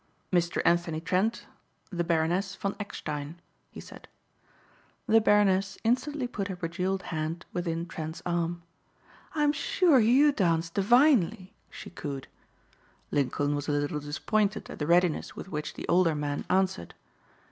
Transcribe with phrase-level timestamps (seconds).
[0.33, 0.63] "Mr.
[0.65, 1.45] Anthony Trent
[1.91, 4.07] the Baroness von Eckstein," he said.
[5.05, 8.63] The Baroness instantly put her bejeweled hand within Trent's arm.
[9.35, 12.27] "I am sure you dance divinely," she cooed.
[13.11, 16.95] Lincoln was a little disappointed at the readiness with which the older man answered.